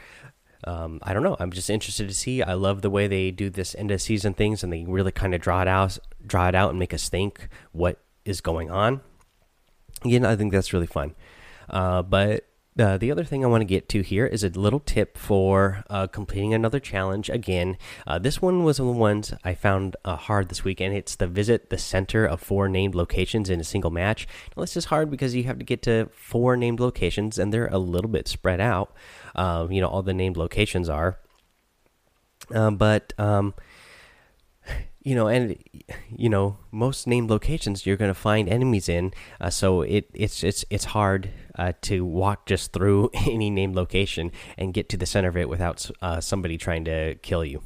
um, 0.65 0.99
I 1.03 1.13
don't 1.13 1.23
know. 1.23 1.35
I'm 1.39 1.51
just 1.51 1.69
interested 1.69 2.07
to 2.07 2.13
see. 2.13 2.41
I 2.41 2.53
love 2.53 2.81
the 2.81 2.89
way 2.89 3.07
they 3.07 3.31
do 3.31 3.49
this 3.49 3.75
end 3.75 3.91
of 3.91 4.01
season 4.01 4.33
things, 4.33 4.63
and 4.63 4.71
they 4.71 4.83
really 4.83 5.11
kind 5.11 5.33
of 5.35 5.41
draw 5.41 5.61
it 5.61 5.67
out, 5.67 5.97
draw 6.25 6.47
it 6.47 6.55
out, 6.55 6.69
and 6.69 6.79
make 6.79 6.93
us 6.93 7.09
think 7.09 7.49
what 7.71 7.99
is 8.25 8.41
going 8.41 8.71
on. 8.71 9.01
Again, 10.05 10.25
I 10.25 10.35
think 10.35 10.51
that's 10.51 10.73
really 10.73 10.87
fun. 10.87 11.15
Uh, 11.69 12.01
but 12.01 12.45
uh, 12.79 12.97
the 12.97 13.11
other 13.11 13.23
thing 13.23 13.43
I 13.43 13.47
want 13.47 13.61
to 13.61 13.65
get 13.65 13.87
to 13.89 14.01
here 14.01 14.25
is 14.25 14.43
a 14.43 14.49
little 14.49 14.79
tip 14.79 15.17
for 15.17 15.83
uh, 15.89 16.07
completing 16.07 16.53
another 16.53 16.79
challenge. 16.79 17.29
Again, 17.29 17.77
uh, 18.07 18.17
this 18.17 18.41
one 18.41 18.63
was 18.63 18.79
one 18.79 18.89
of 18.89 18.95
the 18.95 18.99
ones 18.99 19.33
I 19.43 19.53
found 19.53 19.95
uh, 20.03 20.15
hard 20.15 20.49
this 20.49 20.63
week, 20.63 20.81
and 20.81 20.95
it's 20.95 21.15
the 21.15 21.27
visit 21.27 21.69
the 21.69 21.77
center 21.77 22.25
of 22.25 22.41
four 22.41 22.67
named 22.67 22.95
locations 22.95 23.49
in 23.49 23.59
a 23.59 23.63
single 23.63 23.91
match. 23.91 24.27
Now, 24.55 24.61
this 24.61 24.75
is 24.75 24.85
hard 24.85 25.11
because 25.11 25.35
you 25.35 25.43
have 25.43 25.59
to 25.59 25.65
get 25.65 25.83
to 25.83 26.09
four 26.13 26.57
named 26.57 26.79
locations, 26.79 27.37
and 27.37 27.53
they're 27.53 27.67
a 27.67 27.77
little 27.77 28.09
bit 28.09 28.27
spread 28.27 28.59
out. 28.59 28.95
Uh, 29.35 29.67
you 29.69 29.79
know, 29.79 29.87
all 29.87 30.01
the 30.01 30.13
named 30.13 30.37
locations 30.37 30.89
are. 30.89 31.19
Uh, 32.53 32.71
but 32.71 33.13
um, 33.17 33.53
you 35.03 35.15
know, 35.15 35.27
and 35.27 35.57
you 36.09 36.29
know, 36.29 36.57
most 36.71 37.07
named 37.07 37.29
locations 37.29 37.85
you're 37.85 37.97
going 37.97 38.09
to 38.09 38.19
find 38.19 38.47
enemies 38.47 38.87
in. 38.87 39.13
Uh, 39.39 39.49
so 39.49 39.81
it 39.81 40.09
it's 40.13 40.43
it's 40.43 40.63
it's 40.69 40.85
hard 40.85 41.29
uh, 41.55 41.73
to 41.81 42.05
walk 42.05 42.45
just 42.45 42.71
through 42.71 43.09
any 43.13 43.49
named 43.49 43.75
location 43.75 44.31
and 44.57 44.73
get 44.73 44.89
to 44.89 44.97
the 44.97 45.05
center 45.05 45.29
of 45.29 45.37
it 45.37 45.49
without 45.49 45.89
uh, 46.01 46.21
somebody 46.21 46.57
trying 46.57 46.85
to 46.85 47.15
kill 47.15 47.43
you. 47.43 47.61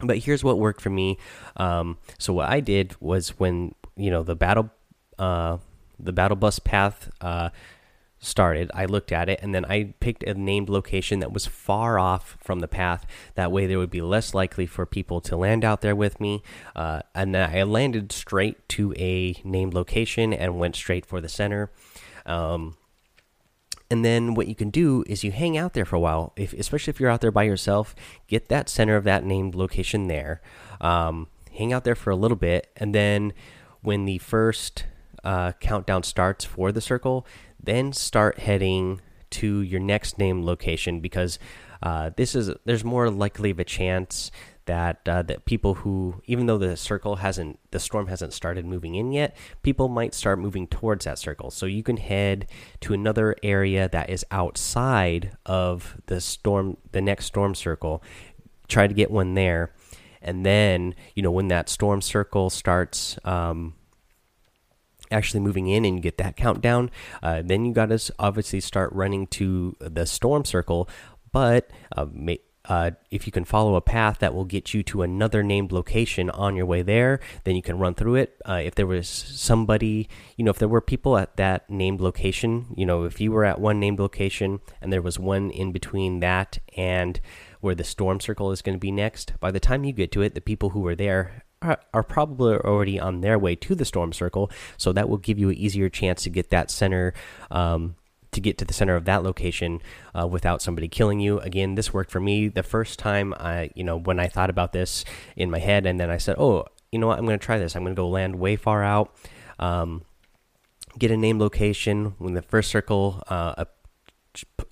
But 0.00 0.18
here's 0.18 0.44
what 0.44 0.58
worked 0.58 0.80
for 0.80 0.90
me. 0.90 1.18
Um, 1.56 1.98
so 2.18 2.32
what 2.32 2.48
I 2.48 2.60
did 2.60 2.94
was 3.00 3.30
when 3.38 3.74
you 3.96 4.10
know 4.10 4.22
the 4.22 4.36
battle 4.36 4.70
uh, 5.18 5.58
the 6.00 6.12
battle 6.12 6.36
bus 6.36 6.58
path 6.58 7.10
uh, 7.20 7.50
started, 8.18 8.70
I 8.74 8.84
looked 8.84 9.12
at 9.12 9.28
it 9.28 9.40
and 9.42 9.54
then 9.54 9.64
I 9.64 9.94
picked 10.00 10.22
a 10.24 10.34
named 10.34 10.68
location 10.68 11.20
that 11.20 11.32
was 11.32 11.46
far 11.46 11.98
off 11.98 12.36
from 12.40 12.60
the 12.60 12.68
path. 12.68 13.06
That 13.34 13.52
way, 13.52 13.66
there 13.66 13.78
would 13.78 13.90
be 13.90 14.02
less 14.02 14.34
likely 14.34 14.66
for 14.66 14.86
people 14.86 15.20
to 15.22 15.36
land 15.36 15.64
out 15.64 15.80
there 15.80 15.96
with 15.96 16.20
me. 16.20 16.42
Uh, 16.74 17.00
and 17.14 17.36
I 17.36 17.62
landed 17.62 18.12
straight 18.12 18.68
to 18.70 18.92
a 18.94 19.40
named 19.44 19.74
location 19.74 20.32
and 20.32 20.58
went 20.58 20.76
straight 20.76 21.06
for 21.06 21.20
the 21.20 21.28
center. 21.28 21.70
Um, 22.26 22.76
and 23.90 24.04
then 24.04 24.34
what 24.34 24.48
you 24.48 24.54
can 24.54 24.70
do 24.70 25.02
is 25.06 25.24
you 25.24 25.32
hang 25.32 25.56
out 25.56 25.72
there 25.72 25.86
for 25.86 25.96
a 25.96 26.00
while, 26.00 26.32
if, 26.36 26.52
especially 26.52 26.90
if 26.90 27.00
you're 27.00 27.10
out 27.10 27.20
there 27.20 27.30
by 27.30 27.44
yourself. 27.44 27.94
Get 28.26 28.48
that 28.48 28.68
center 28.68 28.96
of 28.96 29.04
that 29.04 29.24
named 29.24 29.54
location 29.54 30.08
there. 30.08 30.42
Um, 30.80 31.28
hang 31.52 31.72
out 31.72 31.84
there 31.84 31.94
for 31.94 32.10
a 32.10 32.16
little 32.16 32.36
bit, 32.36 32.70
and 32.76 32.94
then 32.94 33.32
when 33.80 34.04
the 34.04 34.18
first 34.18 34.84
uh, 35.24 35.52
countdown 35.52 36.02
starts 36.02 36.44
for 36.44 36.70
the 36.70 36.80
circle, 36.80 37.26
then 37.62 37.92
start 37.92 38.38
heading 38.38 39.00
to 39.30 39.60
your 39.60 39.80
next 39.80 40.18
name 40.18 40.44
location 40.44 41.00
because 41.00 41.38
uh, 41.82 42.10
this 42.16 42.34
is 42.34 42.50
there's 42.64 42.84
more 42.84 43.10
likely 43.10 43.50
of 43.50 43.58
a 43.58 43.64
chance 43.64 44.30
that 44.68 45.00
uh, 45.08 45.22
that 45.22 45.44
people 45.44 45.74
who 45.74 46.20
even 46.26 46.46
though 46.46 46.58
the 46.58 46.76
circle 46.76 47.16
hasn't 47.16 47.58
the 47.70 47.78
storm 47.78 48.06
hasn't 48.06 48.32
started 48.32 48.66
moving 48.66 48.94
in 48.94 49.12
yet 49.12 49.34
people 49.62 49.88
might 49.88 50.12
start 50.14 50.38
moving 50.38 50.66
towards 50.66 51.04
that 51.04 51.18
circle. 51.18 51.50
So 51.50 51.66
you 51.66 51.82
can 51.82 51.96
head 51.96 52.48
to 52.80 52.92
another 52.92 53.34
area 53.42 53.88
that 53.88 54.10
is 54.10 54.24
outside 54.30 55.36
of 55.46 55.96
the 56.06 56.20
storm 56.20 56.76
the 56.92 57.00
next 57.00 57.26
storm 57.26 57.54
circle 57.54 58.02
try 58.68 58.86
to 58.86 58.94
get 58.94 59.10
one 59.10 59.34
there. 59.34 59.72
And 60.20 60.44
then 60.44 60.94
you 61.14 61.22
know 61.22 61.30
when 61.30 61.48
that 61.48 61.68
storm 61.68 62.02
circle 62.02 62.50
starts 62.50 63.18
um, 63.24 63.74
actually 65.10 65.40
moving 65.40 65.68
in 65.68 65.84
and 65.84 66.02
get 66.02 66.18
that 66.18 66.36
countdown. 66.36 66.90
Uh, 67.22 67.42
then 67.44 67.64
you 67.64 67.72
got 67.72 67.86
to 67.86 68.14
obviously 68.18 68.60
start 68.60 68.92
running 68.92 69.26
to 69.28 69.76
the 69.80 70.06
storm 70.06 70.44
circle, 70.44 70.88
but 71.32 71.70
uh, 71.96 72.06
uh, 72.68 72.90
if 73.10 73.26
you 73.26 73.32
can 73.32 73.44
follow 73.44 73.76
a 73.76 73.80
path 73.80 74.18
that 74.18 74.34
will 74.34 74.44
get 74.44 74.74
you 74.74 74.82
to 74.82 75.02
another 75.02 75.42
named 75.42 75.72
location 75.72 76.28
on 76.30 76.54
your 76.54 76.66
way 76.66 76.82
there, 76.82 77.18
then 77.44 77.56
you 77.56 77.62
can 77.62 77.78
run 77.78 77.94
through 77.94 78.16
it. 78.16 78.40
Uh, 78.46 78.60
if 78.62 78.74
there 78.74 78.86
was 78.86 79.08
somebody, 79.08 80.08
you 80.36 80.44
know, 80.44 80.50
if 80.50 80.58
there 80.58 80.68
were 80.68 80.82
people 80.82 81.16
at 81.16 81.36
that 81.36 81.68
named 81.70 82.00
location, 82.00 82.66
you 82.76 82.84
know, 82.84 83.04
if 83.04 83.20
you 83.20 83.32
were 83.32 83.44
at 83.44 83.60
one 83.60 83.80
named 83.80 83.98
location 83.98 84.60
and 84.82 84.92
there 84.92 85.02
was 85.02 85.18
one 85.18 85.50
in 85.50 85.72
between 85.72 86.20
that 86.20 86.58
and 86.76 87.20
where 87.60 87.74
the 87.74 87.84
storm 87.84 88.20
circle 88.20 88.52
is 88.52 88.60
going 88.60 88.76
to 88.76 88.80
be 88.80 88.92
next, 88.92 89.32
by 89.40 89.50
the 89.50 89.60
time 89.60 89.84
you 89.84 89.92
get 89.92 90.12
to 90.12 90.22
it, 90.22 90.34
the 90.34 90.40
people 90.40 90.70
who 90.70 90.80
were 90.80 90.94
there 90.94 91.44
are, 91.62 91.80
are 91.92 92.02
probably 92.02 92.56
already 92.56 93.00
on 93.00 93.20
their 93.20 93.38
way 93.38 93.54
to 93.56 93.74
the 93.74 93.84
storm 93.84 94.12
circle. 94.12 94.50
So 94.76 94.92
that 94.92 95.08
will 95.08 95.18
give 95.18 95.38
you 95.38 95.50
an 95.50 95.56
easier 95.56 95.88
chance 95.88 96.22
to 96.22 96.30
get 96.30 96.50
that 96.50 96.70
center. 96.70 97.14
Um, 97.50 97.96
to 98.30 98.42
get 98.42 98.58
to 98.58 98.64
the 98.66 98.74
center 98.74 98.94
of 98.94 99.06
that 99.06 99.22
location 99.22 99.80
uh, 100.14 100.26
without 100.26 100.60
somebody 100.60 100.86
killing 100.86 101.18
you. 101.18 101.40
Again, 101.40 101.76
this 101.76 101.94
worked 101.94 102.10
for 102.10 102.20
me 102.20 102.48
the 102.48 102.62
first 102.62 102.98
time 102.98 103.32
I, 103.32 103.70
you 103.74 103.82
know, 103.82 103.98
when 103.98 104.20
I 104.20 104.28
thought 104.28 104.50
about 104.50 104.72
this 104.72 105.04
in 105.34 105.50
my 105.50 105.58
head, 105.58 105.86
and 105.86 105.98
then 105.98 106.10
I 106.10 106.18
said, 106.18 106.36
oh, 106.38 106.66
you 106.92 106.98
know 106.98 107.06
what, 107.06 107.18
I'm 107.18 107.24
going 107.24 107.38
to 107.38 107.44
try 107.44 107.58
this. 107.58 107.74
I'm 107.74 107.84
going 107.84 107.94
to 107.94 108.00
go 108.00 108.08
land 108.08 108.36
way 108.36 108.56
far 108.56 108.84
out, 108.84 109.14
um, 109.58 110.02
get 110.98 111.10
a 111.10 111.16
name 111.16 111.38
location. 111.38 112.14
When 112.18 112.34
the 112.34 112.42
first 112.42 112.70
circle 112.70 113.22
uh, 113.28 113.64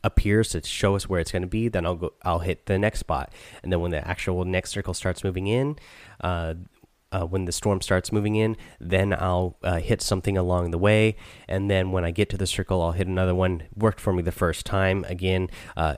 appears 0.05 0.50
to 0.50 0.62
show 0.62 0.95
us 0.95 1.09
where 1.09 1.21
it's 1.21 1.33
going 1.33 1.43
to 1.43 1.49
be, 1.49 1.69
then 1.69 1.87
I'll 1.87 1.97
go. 1.97 2.12
I'll 2.23 2.40
hit 2.40 2.66
the 2.66 2.78
next 2.78 3.00
spot, 3.00 3.33
and 3.62 3.73
then 3.73 3.81
when 3.81 3.90
the 3.90 4.07
actual 4.07 4.45
next 4.45 4.71
circle 4.71 4.95
starts 4.95 5.25
moving 5.25 5.47
in, 5.47 5.76
uh, 6.21 6.55
uh, 7.13 7.25
when 7.25 7.45
the 7.45 7.53
storm 7.53 7.81
starts 7.81 8.13
moving 8.13 8.37
in, 8.37 8.57
then 8.81 9.13
I'll 9.13 9.57
uh, 9.63 9.79
hit 9.79 10.03
something 10.03 10.37
along 10.37 10.71
the 10.71 10.79
way, 10.79 11.17
and 11.49 11.71
then 11.71 11.93
when 11.93 12.05
I 12.05 12.11
get 12.11 12.29
to 12.31 12.37
the 12.37 12.47
circle, 12.47 12.83
I'll 12.83 12.93
hit 12.93 13.07
another 13.07 13.35
one. 13.35 13.65
Worked 13.75 14.01
for 14.01 14.13
me 14.13 14.23
the 14.23 14.33
first 14.33 14.67
time. 14.67 15.05
Again, 15.09 15.49
uh, 15.77 15.97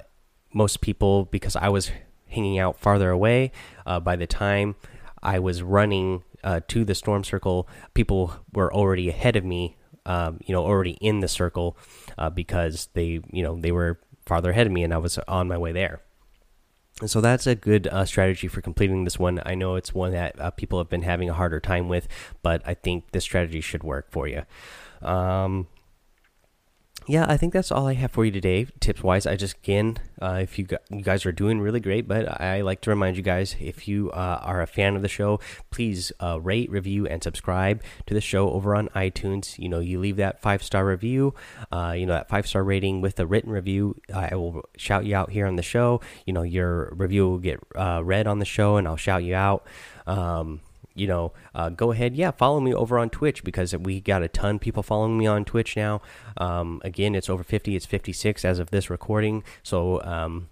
most 0.52 0.80
people 0.80 1.24
because 1.24 1.56
I 1.56 1.68
was 1.68 1.90
hanging 2.28 2.58
out 2.58 2.78
farther 2.78 3.10
away. 3.10 3.52
Uh, 3.86 4.00
by 4.00 4.16
the 4.16 4.26
time 4.26 4.76
I 5.22 5.38
was 5.38 5.62
running 5.62 6.24
uh, 6.44 6.60
to 6.68 6.84
the 6.84 6.94
storm 6.94 7.24
circle, 7.24 7.68
people 7.94 8.34
were 8.52 8.72
already 8.72 9.08
ahead 9.08 9.36
of 9.36 9.44
me. 9.44 9.76
Um, 10.06 10.38
you 10.46 10.54
know, 10.54 10.64
already 10.64 10.92
in 11.02 11.20
the 11.20 11.28
circle 11.28 11.76
uh, 12.16 12.30
because 12.30 12.88
they, 12.94 13.20
you 13.30 13.42
know, 13.42 13.60
they 13.60 13.72
were 13.72 14.00
farther 14.24 14.52
ahead 14.52 14.66
of 14.66 14.72
me, 14.72 14.82
and 14.82 14.94
I 14.94 14.96
was 14.96 15.18
on 15.28 15.48
my 15.48 15.58
way 15.58 15.72
there 15.72 16.00
so 17.06 17.20
that's 17.20 17.46
a 17.46 17.54
good 17.54 17.86
uh, 17.88 18.04
strategy 18.04 18.48
for 18.48 18.60
completing 18.60 19.04
this 19.04 19.18
one. 19.18 19.40
I 19.44 19.54
know 19.54 19.76
it's 19.76 19.94
one 19.94 20.12
that 20.12 20.38
uh, 20.40 20.50
people 20.50 20.78
have 20.78 20.88
been 20.88 21.02
having 21.02 21.30
a 21.30 21.34
harder 21.34 21.60
time 21.60 21.88
with, 21.88 22.08
but 22.42 22.62
I 22.66 22.74
think 22.74 23.12
this 23.12 23.24
strategy 23.24 23.60
should 23.60 23.84
work 23.84 24.10
for 24.10 24.26
you. 24.26 24.42
Um, 25.02 25.68
yeah, 27.08 27.24
I 27.26 27.38
think 27.38 27.54
that's 27.54 27.72
all 27.72 27.86
I 27.86 27.94
have 27.94 28.10
for 28.10 28.26
you 28.26 28.30
today, 28.30 28.66
tips 28.80 29.02
wise. 29.02 29.26
I 29.26 29.34
just 29.34 29.56
again, 29.56 29.96
uh, 30.20 30.40
if 30.42 30.58
you, 30.58 30.66
you 30.90 31.00
guys 31.00 31.24
are 31.24 31.32
doing 31.32 31.58
really 31.58 31.80
great, 31.80 32.06
but 32.06 32.38
I 32.38 32.60
like 32.60 32.82
to 32.82 32.90
remind 32.90 33.16
you 33.16 33.22
guys 33.22 33.56
if 33.58 33.88
you 33.88 34.10
uh, 34.10 34.40
are 34.42 34.60
a 34.60 34.66
fan 34.66 34.94
of 34.94 35.00
the 35.00 35.08
show, 35.08 35.40
please 35.70 36.12
uh, 36.20 36.38
rate, 36.38 36.70
review, 36.70 37.06
and 37.06 37.22
subscribe 37.22 37.82
to 38.06 38.12
the 38.12 38.20
show 38.20 38.50
over 38.50 38.76
on 38.76 38.88
iTunes. 38.88 39.58
You 39.58 39.70
know, 39.70 39.80
you 39.80 39.98
leave 39.98 40.16
that 40.16 40.42
five 40.42 40.62
star 40.62 40.84
review, 40.84 41.34
uh, 41.72 41.94
you 41.96 42.04
know, 42.04 42.12
that 42.12 42.28
five 42.28 42.46
star 42.46 42.62
rating 42.62 43.00
with 43.00 43.18
a 43.18 43.26
written 43.26 43.52
review. 43.52 43.96
I 44.14 44.34
will 44.34 44.68
shout 44.76 45.06
you 45.06 45.16
out 45.16 45.30
here 45.30 45.46
on 45.46 45.56
the 45.56 45.62
show. 45.62 46.02
You 46.26 46.34
know, 46.34 46.42
your 46.42 46.92
review 46.94 47.26
will 47.26 47.38
get 47.38 47.58
uh, 47.74 48.02
read 48.04 48.26
on 48.26 48.38
the 48.38 48.44
show, 48.44 48.76
and 48.76 48.86
I'll 48.86 48.96
shout 48.96 49.24
you 49.24 49.34
out. 49.34 49.66
Um, 50.06 50.60
you 50.98 51.06
know, 51.06 51.32
uh, 51.54 51.70
go 51.70 51.92
ahead, 51.92 52.16
yeah, 52.16 52.30
follow 52.30 52.60
me 52.60 52.74
over 52.74 52.98
on 52.98 53.10
Twitch 53.10 53.44
because 53.44 53.76
we 53.76 54.00
got 54.00 54.22
a 54.22 54.28
ton 54.28 54.56
of 54.56 54.60
people 54.60 54.82
following 54.82 55.18
me 55.18 55.26
on 55.26 55.44
Twitch 55.44 55.76
now. 55.76 56.00
Um, 56.36 56.80
again, 56.84 57.14
it's 57.14 57.28
over 57.28 57.42
50, 57.42 57.76
it's 57.76 57.86
56 57.86 58.44
as 58.44 58.58
of 58.58 58.70
this 58.70 58.90
recording. 58.90 59.44
So, 59.62 60.02
um, 60.02 60.48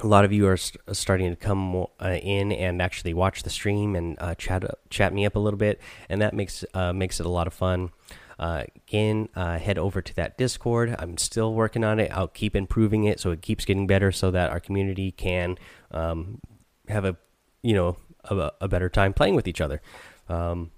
a 0.00 0.06
lot 0.06 0.24
of 0.24 0.32
you 0.32 0.46
are 0.46 0.56
starting 0.56 1.30
to 1.30 1.36
come 1.36 1.86
uh, 2.00 2.08
in 2.22 2.52
and 2.52 2.80
actually 2.80 3.12
watch 3.12 3.42
the 3.42 3.50
stream 3.50 3.94
and 3.94 4.16
uh, 4.20 4.34
chat 4.34 4.64
chat 4.90 5.12
me 5.12 5.26
up 5.26 5.36
a 5.36 5.38
little 5.38 5.58
bit, 5.58 5.80
and 6.08 6.20
that 6.22 6.34
makes 6.34 6.64
uh, 6.74 6.92
makes 6.92 7.20
it 7.20 7.26
a 7.26 7.28
lot 7.28 7.46
of 7.46 7.52
fun. 7.52 7.90
Uh, 8.38 8.64
again, 8.88 9.28
uh, 9.36 9.58
head 9.58 9.78
over 9.78 10.00
to 10.00 10.14
that 10.16 10.38
Discord. 10.38 10.96
I'm 10.98 11.18
still 11.18 11.54
working 11.54 11.84
on 11.84 12.00
it. 12.00 12.10
I'll 12.10 12.26
keep 12.26 12.56
improving 12.56 13.04
it 13.04 13.20
so 13.20 13.30
it 13.30 13.42
keeps 13.42 13.64
getting 13.64 13.86
better, 13.86 14.10
so 14.10 14.30
that 14.30 14.50
our 14.50 14.60
community 14.60 15.12
can 15.12 15.58
um, 15.90 16.40
have 16.88 17.04
a 17.04 17.16
you 17.62 17.74
know 17.74 17.96
a, 18.24 18.52
a 18.60 18.68
better 18.68 18.88
time 18.88 19.12
playing 19.12 19.34
with 19.34 19.48
each 19.48 19.60
other. 19.60 19.80
Um, 20.28 20.70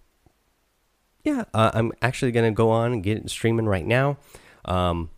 yeah, 1.24 1.44
uh, 1.54 1.70
I'm 1.74 1.92
actually 2.02 2.32
gonna 2.32 2.52
go 2.52 2.70
on 2.70 2.92
and 2.92 3.02
get 3.02 3.28
streaming 3.30 3.66
right 3.66 3.86
now. 3.86 4.18
Um, 4.64 5.10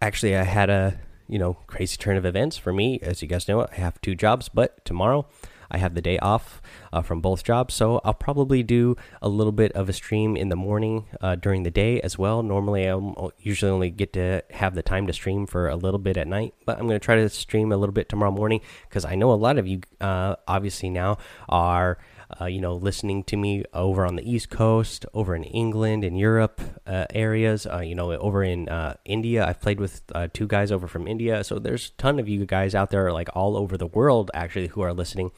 actually, 0.00 0.36
I 0.36 0.44
had 0.44 0.70
a 0.70 0.98
you 1.28 1.38
know 1.38 1.54
crazy 1.66 1.96
turn 1.96 2.16
of 2.16 2.24
events 2.24 2.56
for 2.56 2.72
me. 2.72 2.98
As 3.02 3.22
you 3.22 3.28
guys 3.28 3.46
know, 3.48 3.66
I 3.70 3.74
have 3.74 4.00
two 4.00 4.14
jobs, 4.14 4.48
but 4.48 4.84
tomorrow 4.84 5.26
I 5.70 5.78
have 5.78 5.94
the 5.94 6.00
day 6.00 6.18
off 6.18 6.60
uh, 6.92 7.02
from 7.02 7.20
both 7.20 7.44
jobs, 7.44 7.74
so 7.74 8.00
I'll 8.04 8.14
probably 8.14 8.62
do 8.62 8.96
a 9.20 9.28
little 9.28 9.52
bit 9.52 9.72
of 9.72 9.88
a 9.88 9.92
stream 9.92 10.36
in 10.36 10.48
the 10.48 10.56
morning 10.56 11.06
uh, 11.20 11.34
during 11.36 11.62
the 11.62 11.70
day 11.70 12.00
as 12.00 12.18
well. 12.18 12.42
Normally, 12.42 12.88
I 12.88 12.98
usually 13.38 13.70
only 13.70 13.90
get 13.90 14.12
to 14.14 14.42
have 14.50 14.74
the 14.74 14.82
time 14.82 15.06
to 15.06 15.12
stream 15.12 15.46
for 15.46 15.68
a 15.68 15.76
little 15.76 15.98
bit 15.98 16.16
at 16.16 16.26
night, 16.26 16.54
but 16.64 16.78
I'm 16.78 16.86
going 16.86 16.98
to 16.98 17.04
try 17.04 17.16
to 17.16 17.28
stream 17.28 17.72
a 17.72 17.76
little 17.76 17.92
bit 17.92 18.08
tomorrow 18.08 18.30
morning 18.30 18.60
because 18.88 19.04
I 19.04 19.14
know 19.14 19.32
a 19.32 19.34
lot 19.34 19.58
of 19.58 19.66
you, 19.66 19.80
uh, 20.00 20.36
obviously 20.46 20.90
now, 20.90 21.18
are. 21.48 21.98
Uh, 22.40 22.46
you 22.46 22.60
know, 22.60 22.74
listening 22.74 23.24
to 23.24 23.36
me 23.36 23.64
over 23.72 24.04
on 24.04 24.16
the 24.16 24.30
East 24.30 24.50
Coast, 24.50 25.06
over 25.14 25.34
in 25.34 25.44
England 25.44 26.04
and 26.04 26.18
Europe 26.18 26.60
uh, 26.86 27.06
areas. 27.14 27.66
Uh, 27.66 27.78
you 27.78 27.94
know, 27.94 28.12
over 28.12 28.42
in 28.42 28.68
uh, 28.68 28.94
India, 29.04 29.46
I've 29.46 29.60
played 29.60 29.80
with 29.80 30.02
uh, 30.14 30.28
two 30.32 30.46
guys 30.46 30.70
over 30.70 30.86
from 30.86 31.08
India. 31.08 31.42
So 31.42 31.58
there's 31.58 31.88
a 31.88 32.00
ton 32.00 32.18
of 32.18 32.28
you 32.28 32.44
guys 32.46 32.74
out 32.74 32.90
there, 32.90 33.12
like 33.12 33.28
all 33.34 33.56
over 33.56 33.76
the 33.76 33.86
world, 33.86 34.30
actually, 34.34 34.68
who 34.68 34.82
are 34.82 34.92
listening 34.92 35.32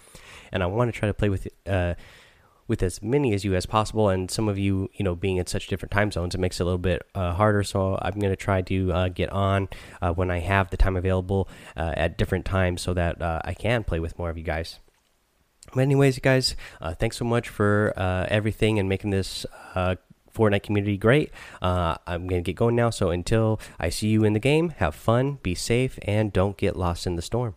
and 0.52 0.62
I 0.62 0.66
want 0.66 0.92
to 0.92 0.98
try 0.98 1.08
to 1.08 1.14
play 1.14 1.28
with 1.28 1.48
uh, 1.66 1.94
with 2.66 2.82
as 2.82 3.02
many 3.02 3.34
as 3.34 3.44
you 3.44 3.54
as 3.54 3.66
possible. 3.66 4.08
And 4.08 4.30
some 4.30 4.48
of 4.48 4.58
you, 4.58 4.90
you 4.94 5.04
know, 5.04 5.16
being 5.16 5.38
in 5.38 5.46
such 5.46 5.66
different 5.66 5.90
time 5.90 6.12
zones, 6.12 6.34
it 6.34 6.38
makes 6.38 6.60
it 6.60 6.62
a 6.62 6.66
little 6.66 6.78
bit 6.78 7.02
uh, 7.14 7.32
harder. 7.32 7.64
So 7.64 7.98
I'm 8.00 8.18
going 8.18 8.32
to 8.32 8.36
try 8.36 8.62
to 8.62 8.92
uh, 8.92 9.08
get 9.08 9.28
on 9.30 9.68
uh, 10.00 10.12
when 10.12 10.30
I 10.30 10.38
have 10.38 10.70
the 10.70 10.76
time 10.76 10.96
available 10.96 11.48
at 11.76 12.16
different 12.16 12.44
times, 12.44 12.82
so 12.82 12.94
that 12.94 13.20
I 13.20 13.54
can 13.54 13.84
play 13.84 13.98
with 14.00 14.18
more 14.18 14.30
of 14.30 14.38
you 14.38 14.44
guys. 14.44 14.78
But 15.74 15.82
anyways, 15.82 16.18
guys, 16.18 16.56
uh, 16.80 16.94
thanks 16.94 17.16
so 17.16 17.24
much 17.24 17.48
for 17.48 17.92
uh, 17.96 18.26
everything 18.28 18.78
and 18.78 18.88
making 18.88 19.10
this. 19.10 19.46
Uh, 19.74 19.96
Fortnite 20.32 20.62
community 20.62 20.96
great. 20.96 21.32
Uh, 21.60 21.96
I'm 22.06 22.28
going 22.28 22.42
to 22.42 22.46
get 22.46 22.56
going 22.56 22.76
now. 22.76 22.90
So 22.90 23.10
until 23.10 23.60
I 23.80 23.88
see 23.88 24.08
you 24.08 24.22
in 24.22 24.32
the 24.32 24.38
game, 24.38 24.70
have 24.78 24.94
fun, 24.94 25.38
be 25.42 25.56
safe, 25.56 25.98
and 26.02 26.32
don't 26.32 26.56
get 26.56 26.76
lost 26.76 27.04
in 27.04 27.16
the 27.16 27.22
storm. 27.22 27.56